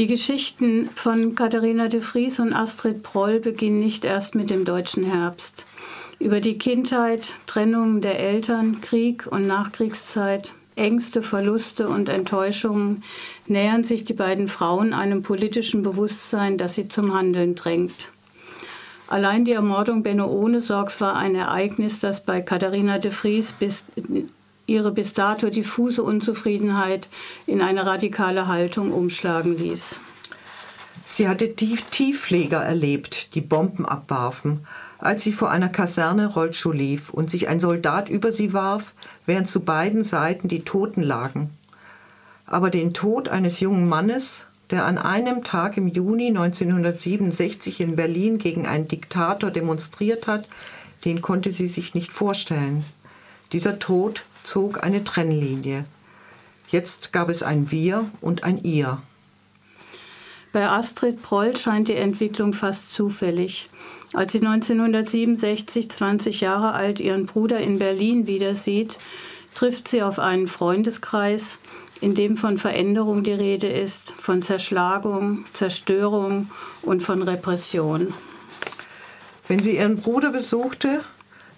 [0.00, 5.04] Die Geschichten von Katharina de Vries und Astrid Proll beginnen nicht erst mit dem deutschen
[5.04, 5.66] Herbst.
[6.18, 13.02] Über die Kindheit, Trennung der Eltern, Krieg und Nachkriegszeit, Ängste, Verluste und Enttäuschungen
[13.46, 18.10] nähern sich die beiden Frauen einem politischen Bewusstsein, das sie zum Handeln drängt.
[19.06, 23.84] Allein die Ermordung Benno Ohnesorgs war ein Ereignis, das bei Katharina de Vries bis,
[24.70, 27.08] ihre bis dato diffuse Unzufriedenheit
[27.46, 30.00] in eine radikale Haltung umschlagen ließ.
[31.06, 34.66] Sie hatte Tief Tieffleger erlebt, die Bomben abwarfen,
[34.98, 38.92] als sie vor einer Kaserne Rollschuh lief und sich ein Soldat über sie warf,
[39.26, 41.50] während zu beiden Seiten die Toten lagen.
[42.46, 48.38] Aber den Tod eines jungen Mannes der an einem Tag im Juni 1967 in Berlin
[48.38, 50.46] gegen einen Diktator demonstriert hat,
[51.04, 52.84] den konnte sie sich nicht vorstellen.
[53.52, 55.84] Dieser Tod zog eine Trennlinie.
[56.68, 59.02] Jetzt gab es ein Wir und ein Ihr.
[60.52, 63.68] Bei Astrid Proll scheint die Entwicklung fast zufällig.
[64.14, 68.98] Als sie 1967, 20 Jahre alt, ihren Bruder in Berlin wieder sieht,
[69.54, 71.58] trifft sie auf einen Freundeskreis,
[72.00, 76.50] in dem von Veränderung die Rede ist, von Zerschlagung, Zerstörung
[76.82, 78.14] und von Repression.
[79.46, 81.04] Wenn sie ihren Bruder besuchte,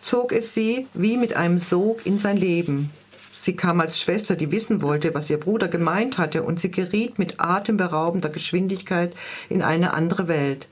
[0.00, 2.90] zog es sie wie mit einem Sog in sein Leben.
[3.34, 7.18] Sie kam als Schwester, die wissen wollte, was ihr Bruder gemeint hatte, und sie geriet
[7.18, 9.14] mit atemberaubender Geschwindigkeit
[9.48, 10.68] in eine andere Welt.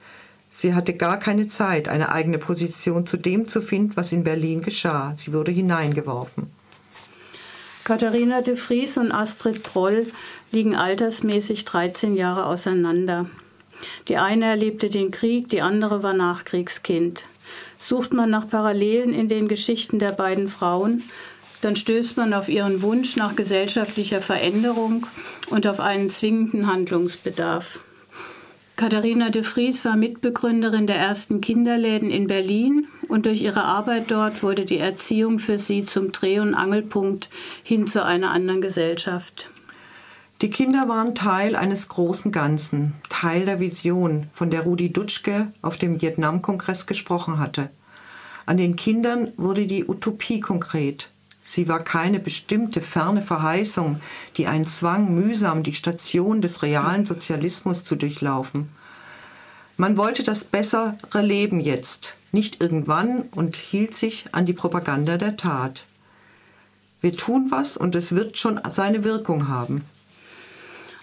[0.50, 4.60] Sie hatte gar keine Zeit, eine eigene Position zu dem zu finden, was in Berlin
[4.60, 5.14] geschah.
[5.16, 6.50] Sie wurde hineingeworfen.
[7.84, 10.08] Katharina de Vries und Astrid Proll
[10.50, 13.30] liegen altersmäßig 13 Jahre auseinander.
[14.08, 17.24] Die eine erlebte den Krieg, die andere war Nachkriegskind.
[17.78, 21.02] Sucht man nach Parallelen in den Geschichten der beiden Frauen,
[21.60, 25.06] dann stößt man auf ihren Wunsch nach gesellschaftlicher Veränderung
[25.50, 27.80] und auf einen zwingenden Handlungsbedarf.
[28.76, 34.44] Katharina de Vries war Mitbegründerin der ersten Kinderläden in Berlin und durch ihre Arbeit dort
[34.44, 37.28] wurde die Erziehung für sie zum Dreh- und Angelpunkt
[37.64, 39.50] hin zu einer anderen Gesellschaft.
[40.40, 45.78] Die Kinder waren Teil eines großen Ganzen, Teil der Vision, von der Rudi Dutschke auf
[45.78, 47.70] dem Vietnam-Kongress gesprochen hatte.
[48.46, 51.10] An den Kindern wurde die Utopie konkret.
[51.42, 54.00] Sie war keine bestimmte ferne Verheißung,
[54.36, 58.68] die einen zwang, mühsam die Station des realen Sozialismus zu durchlaufen.
[59.76, 65.36] Man wollte das bessere Leben jetzt, nicht irgendwann und hielt sich an die Propaganda der
[65.36, 65.84] Tat.
[67.00, 69.84] Wir tun was und es wird schon seine Wirkung haben.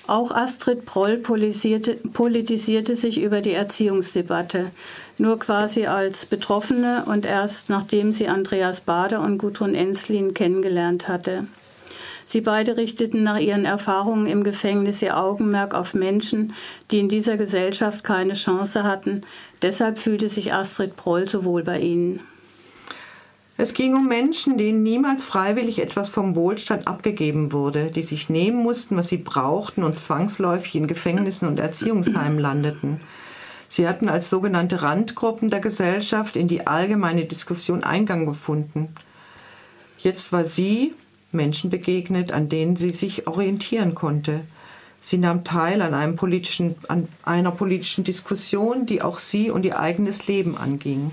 [0.08, 4.72] Auch Astrid Proll politisierte, politisierte, sich über die Erziehungsdebatte,
[5.18, 11.48] nur quasi als Betroffene und erst nachdem sie Andreas Bader und Gudrun Enslin kennengelernt hatte.
[12.26, 16.54] Sie beide richteten nach ihren Erfahrungen im Gefängnis ihr Augenmerk auf Menschen,
[16.92, 19.22] die in dieser Gesellschaft keine Chance hatten.
[19.62, 22.20] Deshalb fühlte sich Astrid Proll so wohl bei ihnen.
[23.58, 28.62] Es ging um Menschen, denen niemals freiwillig etwas vom Wohlstand abgegeben wurde, die sich nehmen
[28.62, 33.00] mussten, was sie brauchten und zwangsläufig in Gefängnissen und Erziehungsheimen landeten.
[33.70, 38.90] Sie hatten als sogenannte Randgruppen der Gesellschaft in die allgemeine Diskussion Eingang gefunden.
[40.00, 40.94] Jetzt war sie
[41.32, 44.42] Menschen begegnet, an denen sie sich orientieren konnte.
[45.02, 49.80] Sie nahm teil an, einem politischen, an einer politischen Diskussion, die auch sie und ihr
[49.80, 51.12] eigenes Leben anging.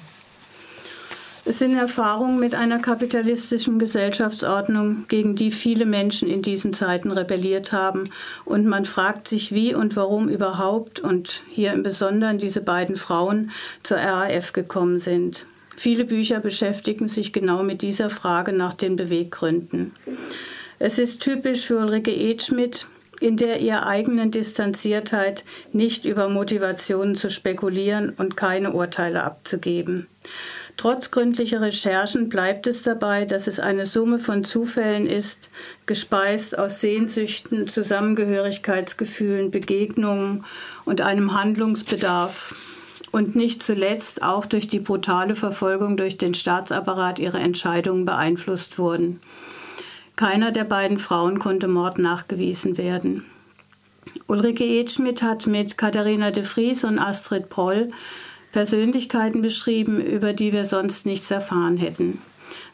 [1.45, 7.73] Es sind Erfahrungen mit einer kapitalistischen Gesellschaftsordnung, gegen die viele Menschen in diesen Zeiten rebelliert
[7.73, 8.05] haben.
[8.45, 13.51] Und man fragt sich, wie und warum überhaupt und hier im Besonderen diese beiden Frauen
[13.83, 15.47] zur RAF gekommen sind.
[15.77, 19.95] Viele Bücher beschäftigen sich genau mit dieser Frage nach den Beweggründen.
[20.79, 22.87] Es ist typisch für Ulrike Edschmidt,
[23.21, 30.09] in der ihrer eigenen Distanziertheit nicht über Motivationen zu spekulieren und keine Urteile abzugeben.
[30.77, 35.51] Trotz gründlicher Recherchen bleibt es dabei, dass es eine Summe von Zufällen ist,
[35.87, 40.45] gespeist aus Sehnsüchten, Zusammengehörigkeitsgefühlen, Begegnungen
[40.85, 42.55] und einem Handlungsbedarf
[43.13, 49.21] und nicht zuletzt auch durch die brutale Verfolgung durch den Staatsapparat ihre Entscheidungen beeinflusst wurden.
[50.17, 53.25] Keiner der beiden Frauen konnte Mord nachgewiesen werden.
[54.27, 57.89] Ulrike Edschmidt hat mit Katharina de Vries und Astrid Proll
[58.53, 62.19] Persönlichkeiten beschrieben, über die wir sonst nichts erfahren hätten.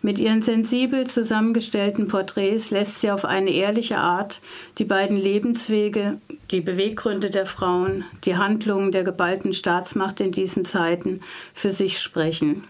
[0.00, 4.40] Mit ihren sensibel zusammengestellten Porträts lässt sie auf eine ehrliche Art
[4.78, 6.20] die beiden Lebenswege,
[6.50, 11.20] die Beweggründe der Frauen, die Handlungen der geballten Staatsmacht in diesen Zeiten
[11.52, 12.64] für sich sprechen.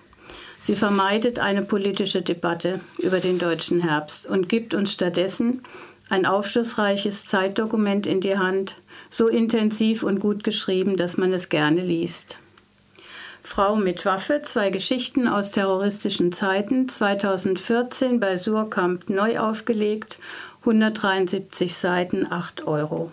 [0.61, 5.63] Sie vermeidet eine politische Debatte über den deutschen Herbst und gibt uns stattdessen
[6.11, 8.77] ein aufschlussreiches Zeitdokument in die Hand,
[9.11, 12.39] so intensiv und gut geschrieben, dass man es gerne liest.
[13.49, 20.21] Frau mit Waffe, zwei Geschichten aus terroristischen Zeiten, 2014 bei Surkamp neu aufgelegt,
[20.61, 23.11] 173 Seiten, 8 Euro.